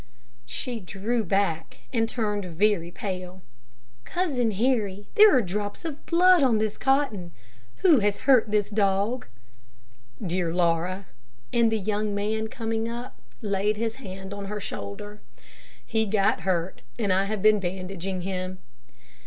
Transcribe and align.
She 0.47 0.79
drew 0.79 1.23
back, 1.23 1.81
and 1.93 2.09
turned 2.09 2.43
very 2.45 2.89
pale. 2.89 3.43
"Cousin 4.03 4.49
Harry, 4.49 5.07
there 5.13 5.31
are 5.37 5.43
drops 5.43 5.85
of 5.85 6.07
blood 6.07 6.41
on 6.41 6.57
this 6.57 6.75
cotton. 6.75 7.31
Who 7.83 7.99
has 7.99 8.17
hurt 8.25 8.49
this 8.49 8.71
dog?" 8.71 9.27
"Dear 10.25 10.51
Laura," 10.55 11.05
and 11.53 11.71
the 11.71 11.77
young 11.77 12.15
man 12.15 12.47
coming 12.47 12.89
up, 12.89 13.19
laid 13.43 13.77
his 13.77 13.97
hand 14.01 14.33
on 14.33 14.45
her 14.45 14.59
shoulder, 14.59 15.21
"he 15.85 16.07
got 16.07 16.39
hurt, 16.39 16.81
and 16.97 17.13
I 17.13 17.25
have 17.25 17.43
been 17.43 17.59
bandaging 17.59 18.21
him." 18.21 18.57